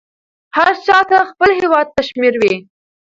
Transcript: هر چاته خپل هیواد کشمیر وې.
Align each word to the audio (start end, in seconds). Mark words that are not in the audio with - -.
هر 0.55 0.69
چاته 0.85 1.17
خپل 1.29 1.49
هیواد 1.61 1.87
کشمیر 1.95 2.33
وې. 2.41 2.55